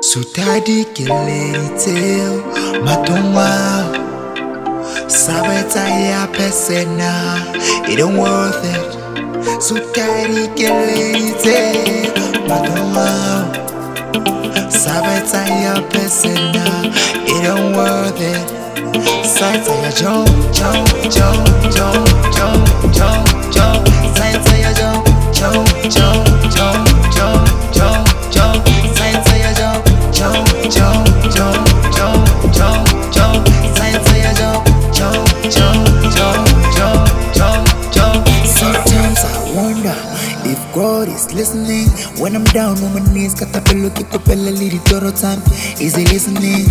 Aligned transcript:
Sutadi 0.00 0.84
kileritel 0.94 2.42
matonwa 2.84 3.48
Sabeta 5.06 5.88
ya 5.88 6.26
pesena 6.26 7.40
It 7.88 7.98
don't 7.98 8.16
worth 8.18 8.64
it. 8.64 8.88
Sutadi 9.62 10.48
kileritel 10.54 12.12
matonwa 12.48 13.08
Sabeta 14.68 15.42
ya 15.62 15.80
pesena 15.92 16.66
It 17.26 17.42
don't 17.44 17.76
worth 17.76 18.06
it 18.07 18.07
Jump, 19.38 19.62
jump, 19.94 20.26
jump, 20.52 20.88
jump, 21.70 22.58
jump 23.54 23.86
Saita 24.18 24.58
ya 24.58 24.72
jump, 24.74 25.06
jump, 25.32 25.68
jump, 25.86 26.26
jump, 26.50 26.90
jump, 27.14 27.46
jump, 27.70 28.08
jump 28.34 28.66
Saita 28.98 29.36
ya 29.38 29.54
jump, 29.54 29.86
jump, 30.10 30.48
jump, 30.74 31.06
jump, 31.30 31.62
jump, 31.94 32.26
jump, 32.50 33.12
jump 33.14 33.46
Saita 33.78 34.16
ya 34.18 34.34
jump, 34.34 34.66
jump, 34.90 35.30
jump, 35.46 35.86
jump, 36.18 36.48
jump, 36.74 37.06
jump, 37.32 37.94
jump 37.94 38.26
Sometimes 38.44 39.22
I 39.22 39.54
wonder 39.54 39.94
if 40.50 40.58
God 40.74 41.06
is 41.06 41.32
listening 41.32 41.86
When 42.18 42.34
I'm 42.34 42.42
down 42.46 42.76
on 42.82 42.92
my 42.92 43.12
knees 43.14 43.36
Katapelo 43.36 43.90
kikopela 43.90 44.50
liri 44.50 44.80
toro 44.90 45.12
time 45.12 45.40
Is 45.80 45.94
he 45.94 46.06
listening? 46.06 46.66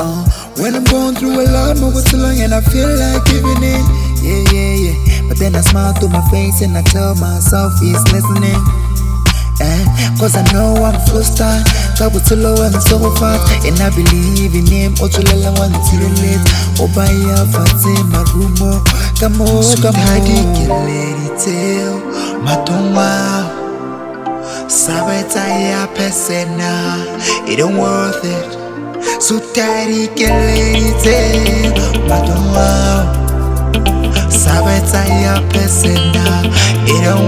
Uh, 0.00 0.22
when 0.62 0.74
I'm 0.74 0.84
going 0.84 1.16
through 1.16 1.40
a 1.42 1.46
lot, 1.50 1.76
move 1.78 1.98
too 2.06 2.18
long 2.18 2.38
and 2.38 2.54
I 2.54 2.60
feel 2.60 2.86
like 2.86 3.24
giving 3.26 3.62
in. 3.66 3.82
Yeah, 4.22 4.46
yeah, 4.54 4.74
yeah. 4.78 5.28
But 5.28 5.38
then 5.38 5.56
I 5.56 5.60
smile 5.60 5.92
to 5.94 6.08
my 6.08 6.22
face 6.30 6.62
and 6.62 6.78
I 6.78 6.82
tell 6.82 7.14
myself 7.16 7.72
he's 7.80 7.98
listening. 8.14 8.54
Eh, 9.60 9.84
Cause 10.18 10.36
I 10.36 10.46
know 10.52 10.78
I'm 10.86 10.94
flustered. 11.10 11.66
Trouble 11.96 12.20
too 12.20 12.36
low 12.36 12.54
and 12.62 12.74
so 12.82 12.98
fast. 13.18 13.66
And 13.66 13.74
I 13.82 13.90
believe 13.90 14.54
in 14.54 14.66
him. 14.66 14.94
Otulala 15.02 15.50
one 15.58 15.74
till 15.90 16.06
late. 16.22 16.46
Obaya 16.78 17.42
Fatima 17.50 18.22
Rumo. 18.30 18.78
Come 19.18 19.42
on, 19.42 19.76
come 19.82 19.98
on. 19.98 21.38
tell 21.42 21.98
Matoma. 22.46 23.50
Sabeta 24.70 25.42
ya 25.42 25.86
pesena. 25.90 27.02
It 27.48 27.56
don't 27.58 27.76
worth 27.76 28.22
it. 28.22 28.67
Sutari 29.18 30.08
kelete 30.14 31.20
Madonna 32.08 33.06
Sabeta 34.28 35.04
ya 35.04 35.40
pesena 35.52 36.42
It 36.86 37.04
don't 37.04 37.27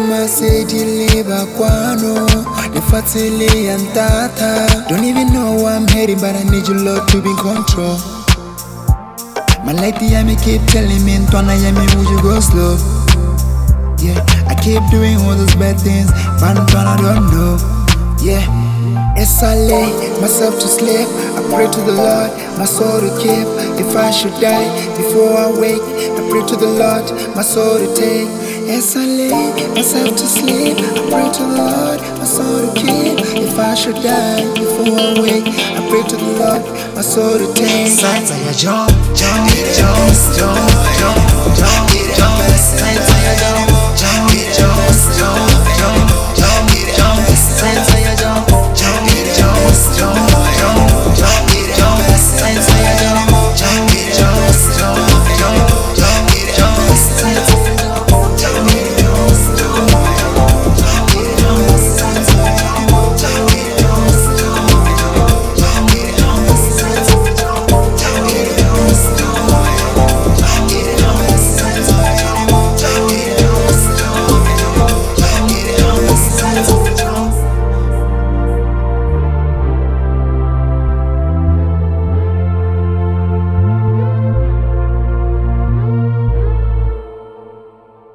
Rama 0.00 0.26
said 0.26 0.72
you 0.72 0.84
live 0.84 1.26
aquano 1.26 2.26
Nifatile 2.72 3.68
and 3.68 3.86
tata 3.92 4.86
Don't 4.88 5.04
even 5.04 5.30
know 5.30 5.56
where 5.56 5.76
I'm 5.76 5.86
heading 5.88 6.18
But 6.18 6.36
I 6.36 6.42
need 6.44 6.66
your 6.68 6.78
love 6.78 7.06
to 7.08 7.20
be 7.20 7.28
in 7.28 7.36
control 7.36 7.98
My 9.62 9.74
lady 9.76 10.16
I 10.16 10.24
Yami 10.24 10.42
keep 10.42 10.64
telling 10.72 11.04
me 11.04 11.18
Ntwana 11.18 11.52
Yami 11.52 11.84
would 11.96 12.08
you 12.08 12.22
go 12.22 12.40
slow 12.40 12.80
Yeah, 14.00 14.16
I 14.48 14.54
keep 14.54 14.80
doing 14.90 15.18
all 15.18 15.36
those 15.36 15.54
bad 15.56 15.78
things 15.78 16.10
But 16.40 16.56
Ntwana 16.56 16.96
don't 16.96 17.28
know 17.30 17.58
Yeah 18.24 18.70
Yes, 19.16 19.42
I 19.42 19.54
lay 19.54 19.92
myself 20.20 20.54
to 20.54 20.68
sleep. 20.68 21.06
I 21.36 21.44
pray 21.52 21.68
to 21.68 21.80
the 21.84 21.92
Lord, 21.92 22.30
my 22.56 22.64
soul 22.64 23.00
to 23.00 23.10
keep. 23.20 23.44
If 23.76 23.94
I 23.94 24.10
should 24.10 24.32
die 24.40 24.64
before 24.96 25.36
I 25.36 25.50
wake, 25.60 25.82
I 26.16 26.20
pray 26.30 26.40
to 26.48 26.56
the 26.56 26.66
Lord, 26.66 27.04
my 27.36 27.42
soul 27.42 27.76
to 27.78 27.88
take. 27.94 28.28
Yes, 28.70 28.94
I 28.94 29.04
lay 29.04 29.30
myself 29.74 30.14
to 30.16 30.26
sleep. 30.28 30.78
I 30.78 31.10
pray 31.10 31.28
to 31.32 31.42
the 31.42 31.58
Lord, 31.58 32.00
my 32.18 32.24
soul 32.24 32.72
to 32.72 32.80
keep. 32.80 33.18
If 33.42 33.58
I 33.58 33.74
should 33.74 33.96
die 33.96 34.46
before 34.54 34.96
I 34.96 35.20
wake, 35.20 35.48
I 35.74 35.80
pray 35.90 36.04
to 36.06 36.16
the 36.16 36.30
Lord, 36.38 36.94
my 36.94 37.02
soul 37.02 37.36
to 37.38 37.52
take. 37.52 37.88
Sasa 37.88 38.36
ya 38.38 38.52
John, 38.52 38.88
jump, 39.12 39.50
jump, 39.74 40.14
jump, 40.38 40.54
jump, 41.00 41.56
John. 41.58 41.99